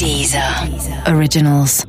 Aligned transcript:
Dieser 0.00 0.68
Originals. 1.06 1.84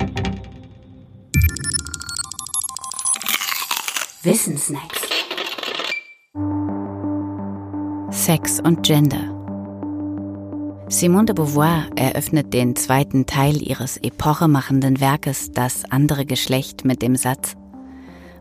Wissensnacks. 4.22 5.00
Sex 8.10 8.60
und 8.60 8.82
Gender. 8.84 9.18
Simone 10.88 11.26
de 11.26 11.34
Beauvoir 11.34 11.86
eröffnet 11.96 12.52
den 12.52 12.76
zweiten 12.76 13.26
Teil 13.26 13.60
ihres 13.62 13.96
epochemachenden 13.96 15.00
Werkes 15.00 15.52
Das 15.52 15.84
andere 15.90 16.26
Geschlecht 16.26 16.84
mit 16.84 17.02
dem 17.02 17.16
Satz 17.16 17.56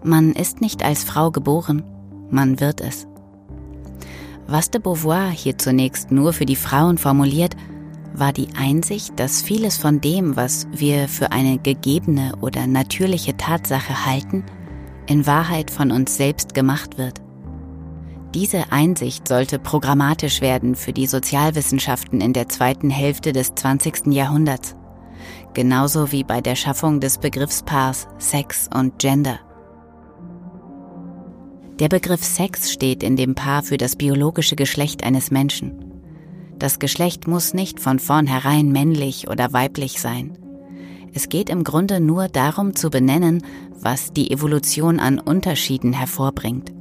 Man 0.03 0.33
ist 0.33 0.61
nicht 0.61 0.83
als 0.83 1.03
Frau 1.03 1.31
geboren, 1.31 1.83
man 2.29 2.59
wird 2.59 2.81
es. 2.81 3.07
Was 4.45 4.69
de 4.69 4.81
Beauvoir 4.81 5.29
hier 5.29 5.57
zunächst 5.57 6.11
nur 6.11 6.33
für 6.33 6.45
die 6.45 6.57
Frauen 6.57 6.97
formuliert, 6.97 7.55
war 8.13 8.33
die 8.33 8.49
Einsicht, 8.55 9.19
dass 9.19 9.41
vieles 9.41 9.77
von 9.77 10.01
dem, 10.01 10.35
was 10.35 10.67
wir 10.71 11.07
für 11.07 11.31
eine 11.31 11.57
gegebene 11.57 12.33
oder 12.41 12.67
natürliche 12.67 13.35
Tatsache 13.37 14.05
halten, 14.05 14.43
in 15.07 15.25
Wahrheit 15.25 15.71
von 15.71 15.91
uns 15.91 16.15
selbst 16.15 16.53
gemacht 16.53 16.97
wird. 16.97 17.21
Diese 18.33 18.71
Einsicht 18.71 19.27
sollte 19.27 19.59
programmatisch 19.59 20.41
werden 20.41 20.75
für 20.75 20.91
die 20.91 21.05
Sozialwissenschaften 21.05 22.19
in 22.19 22.33
der 22.33 22.49
zweiten 22.49 22.89
Hälfte 22.89 23.31
des 23.31 23.53
20. 23.53 24.07
Jahrhunderts, 24.07 24.75
genauso 25.53 26.11
wie 26.11 26.23
bei 26.23 26.41
der 26.41 26.55
Schaffung 26.55 26.99
des 26.99 27.19
Begriffspaars 27.19 28.07
Sex 28.17 28.69
und 28.73 28.97
Gender. 28.97 29.39
Der 31.79 31.89
Begriff 31.89 32.23
Sex 32.23 32.71
steht 32.71 33.03
in 33.03 33.15
dem 33.15 33.35
Paar 33.35 33.61
für 33.61 33.77
das 33.77 33.95
biologische 33.95 34.55
Geschlecht 34.55 35.03
eines 35.03 35.29
Menschen. 35.31 35.92
Das 36.63 36.79
Geschlecht 36.79 37.27
muss 37.27 37.53
nicht 37.53 37.81
von 37.81 37.99
vornherein 37.99 38.71
männlich 38.71 39.27
oder 39.27 39.51
weiblich 39.51 39.99
sein. 39.99 40.37
Es 41.13 41.27
geht 41.27 41.49
im 41.49 41.65
Grunde 41.65 41.99
nur 41.99 42.29
darum 42.29 42.73
zu 42.73 42.89
benennen, 42.89 43.43
was 43.81 44.13
die 44.13 44.31
Evolution 44.31 45.01
an 45.01 45.19
Unterschieden 45.19 45.91
hervorbringt. 45.91 46.71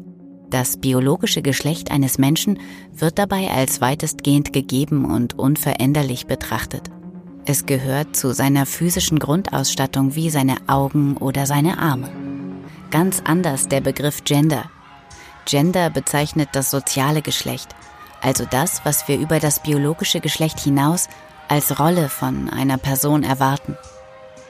Das 0.50 0.76
biologische 0.76 1.42
Geschlecht 1.42 1.90
eines 1.90 2.16
Menschen 2.16 2.60
wird 2.92 3.18
dabei 3.18 3.50
als 3.50 3.80
weitestgehend 3.80 4.52
gegeben 4.52 5.04
und 5.04 5.36
unveränderlich 5.36 6.28
betrachtet. 6.28 6.88
Es 7.44 7.66
gehört 7.66 8.14
zu 8.14 8.32
seiner 8.34 8.66
physischen 8.66 9.18
Grundausstattung 9.18 10.14
wie 10.14 10.30
seine 10.30 10.58
Augen 10.68 11.16
oder 11.16 11.44
seine 11.44 11.78
Arme. 11.78 12.08
Ganz 12.92 13.20
anders 13.24 13.66
der 13.66 13.80
Begriff 13.80 14.22
Gender. 14.22 14.70
Gender 15.44 15.90
bezeichnet 15.90 16.50
das 16.52 16.70
soziale 16.70 17.20
Geschlecht, 17.20 17.74
also 18.22 18.44
das, 18.48 18.84
was 18.84 19.08
wir 19.08 19.18
über 19.18 19.40
das 19.40 19.60
biologische 19.60 20.20
Geschlecht 20.20 20.60
hinaus 20.60 21.08
als 21.48 21.78
Rolle 21.78 22.08
von 22.08 22.48
einer 22.48 22.78
Person 22.78 23.24
erwarten. 23.24 23.76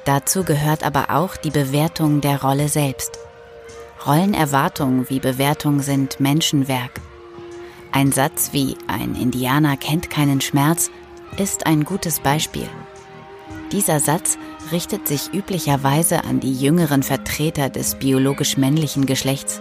Dazu 0.05 0.45
gehört 0.45 0.85
aber 0.85 1.11
auch 1.11 1.37
die 1.37 1.51
Bewertung 1.51 2.21
der 2.21 2.43
Rolle 2.43 2.69
selbst. 2.69 3.19
Rollenerwartung 4.07 5.09
wie 5.09 5.21
Bewertung 5.21 5.81
sind 5.81 6.21
Menschenwerk. 6.21 7.01
Ein 7.93 8.13
Satz 8.13 8.51
wie 8.53 8.77
ein 8.87 9.15
Indianer 9.15 9.77
kennt 9.77 10.11
keinen 10.11 10.41
Schmerz 10.41 10.91
ist 11.39 11.67
ein 11.67 11.85
gutes 11.85 12.21
Beispiel. 12.21 12.69
Dieser 13.71 14.01
Satz 14.01 14.37
richtet 14.71 15.09
sich 15.09 15.33
üblicherweise 15.33 16.25
an 16.25 16.41
die 16.41 16.53
jüngeren 16.53 17.03
Vertreter 17.03 17.71
des 17.71 17.95
biologisch 17.95 18.57
männlichen 18.57 19.07
Geschlechts. 19.07 19.61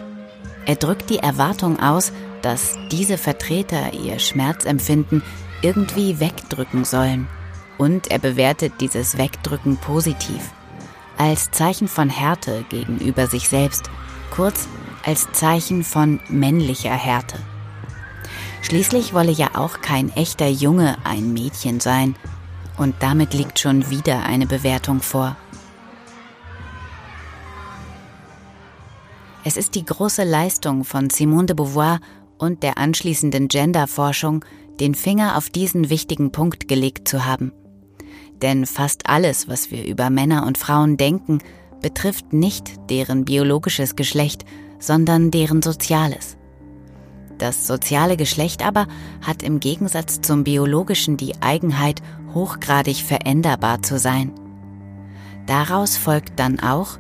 Er 0.66 0.76
drückt 0.76 1.10
die 1.10 1.20
Erwartung 1.20 1.80
aus, 1.80 2.12
dass 2.42 2.78
diese 2.92 3.18
Vertreter 3.18 3.94
ihr 3.94 4.20
Schmerzempfinden 4.20 5.24
irgendwie 5.62 6.20
wegdrücken 6.20 6.86
sollen. 6.86 7.28
Und 7.78 8.12
er 8.12 8.20
bewertet 8.20 8.74
dieses 8.80 9.18
Wegdrücken 9.18 9.78
positiv, 9.78 10.52
als 11.18 11.52
Zeichen 11.52 11.88
von 11.88 12.10
Härte 12.10 12.64
gegenüber 12.70 13.28
sich 13.28 13.50
selbst 13.50 13.90
kurz 14.30 14.68
als 15.04 15.32
Zeichen 15.32 15.84
von 15.84 16.20
männlicher 16.30 16.94
Härte. 16.94 17.38
Schließlich 18.62 19.14
wolle 19.14 19.32
ja 19.32 19.50
auch 19.56 19.82
kein 19.82 20.16
echter 20.16 20.48
Junge 20.48 20.98
ein 21.04 21.34
Mädchen 21.34 21.80
sein, 21.80 22.16
und 22.78 22.96
damit 23.00 23.34
liegt 23.34 23.60
schon 23.60 23.90
wieder 23.90 24.24
eine 24.24 24.48
Bewertung 24.48 25.02
vor. 25.02 25.36
Es 29.44 29.58
ist 29.58 29.74
die 29.74 29.86
große 29.86 30.24
Leistung 30.24 30.84
von 30.84 31.10
Simone 31.10 31.48
de 31.48 31.56
Beauvoir 31.56 32.00
und 32.38 32.62
der 32.62 32.78
anschließenden 32.78 33.48
Genderforschung, 33.48 34.46
den 34.80 34.94
Finger 34.94 35.36
auf 35.36 35.50
diesen 35.50 35.90
wichtigen 35.90 36.32
Punkt 36.32 36.68
gelegt 36.68 37.08
zu 37.08 37.26
haben. 37.26 37.52
Denn 38.42 38.68
fast 38.68 39.08
alles, 39.10 39.48
was 39.48 39.72
wir 39.72 39.86
über 39.86 40.10
Männer 40.12 40.46
und 40.46 40.60
Frauen 40.60 40.98
denken, 40.98 41.40
betrifft 41.82 42.34
nicht 42.34 42.90
deren 42.92 43.26
biologisches 43.26 43.96
Geschlecht, 43.96 44.46
sondern 44.80 45.32
deren 45.32 45.64
soziales. 45.64 46.38
Das 47.40 47.66
soziale 47.66 48.18
Geschlecht 48.18 48.64
aber 48.64 48.88
hat 49.22 49.42
im 49.42 49.60
Gegensatz 49.60 50.22
zum 50.22 50.44
biologischen 50.44 51.18
die 51.18 51.42
Eigenheit, 51.42 52.02
hochgradig 52.36 52.98
veränderbar 52.98 53.82
zu 53.82 53.98
sein. 53.98 54.32
Daraus 55.48 55.98
folgt 55.98 56.40
dann 56.40 56.60
auch, 56.60 57.00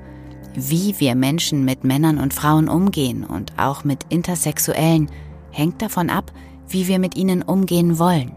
wie 0.53 0.99
wir 0.99 1.15
Menschen 1.15 1.65
mit 1.65 1.83
Männern 1.83 2.17
und 2.17 2.33
Frauen 2.33 2.67
umgehen 2.67 3.23
und 3.23 3.53
auch 3.57 3.83
mit 3.83 4.05
Intersexuellen, 4.09 5.09
hängt 5.51 5.81
davon 5.81 6.09
ab, 6.09 6.31
wie 6.67 6.87
wir 6.87 6.99
mit 6.99 7.15
ihnen 7.15 7.41
umgehen 7.41 7.99
wollen. 7.99 8.35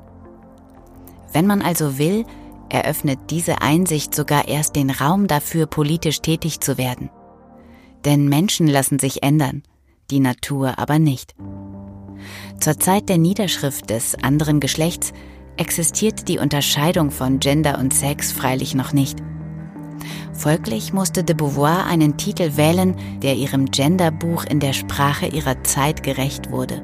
Wenn 1.32 1.46
man 1.46 1.62
also 1.62 1.98
will, 1.98 2.24
eröffnet 2.68 3.18
diese 3.30 3.62
Einsicht 3.62 4.14
sogar 4.14 4.48
erst 4.48 4.76
den 4.76 4.90
Raum 4.90 5.26
dafür, 5.26 5.66
politisch 5.66 6.20
tätig 6.20 6.60
zu 6.60 6.78
werden. 6.78 7.10
Denn 8.04 8.28
Menschen 8.28 8.66
lassen 8.66 8.98
sich 8.98 9.22
ändern, 9.22 9.62
die 10.10 10.20
Natur 10.20 10.78
aber 10.78 10.98
nicht. 10.98 11.34
Zur 12.60 12.78
Zeit 12.78 13.08
der 13.08 13.18
Niederschrift 13.18 13.90
des 13.90 14.14
anderen 14.22 14.60
Geschlechts 14.60 15.12
existiert 15.56 16.28
die 16.28 16.38
Unterscheidung 16.38 17.10
von 17.10 17.38
Gender 17.38 17.78
und 17.78 17.94
Sex 17.94 18.32
freilich 18.32 18.74
noch 18.74 18.92
nicht. 18.92 19.18
Folglich 20.34 20.92
musste 20.92 21.24
de 21.24 21.34
Beauvoir 21.34 21.86
einen 21.86 22.16
Titel 22.16 22.56
wählen, 22.56 22.96
der 23.22 23.36
ihrem 23.36 23.66
Genderbuch 23.66 24.44
in 24.44 24.60
der 24.60 24.72
Sprache 24.72 25.26
ihrer 25.26 25.62
Zeit 25.62 26.02
gerecht 26.02 26.50
wurde. 26.50 26.82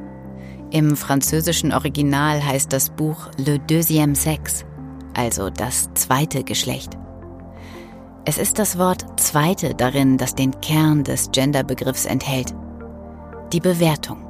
Im 0.70 0.96
französischen 0.96 1.72
Original 1.72 2.44
heißt 2.44 2.72
das 2.72 2.90
Buch 2.90 3.28
Le 3.36 3.58
Deuxième 3.58 4.14
Sexe 4.14 4.64
also 5.14 5.50
das 5.50 5.92
zweite 5.94 6.44
Geschlecht. 6.44 6.96
Es 8.24 8.38
ist 8.38 8.58
das 8.58 8.78
Wort 8.78 9.04
zweite 9.20 9.74
darin, 9.74 10.18
das 10.18 10.34
den 10.34 10.58
Kern 10.60 11.04
des 11.04 11.30
Genderbegriffs 11.32 12.04
enthält. 12.04 12.54
Die 13.52 13.60
Bewertung. 13.60 14.29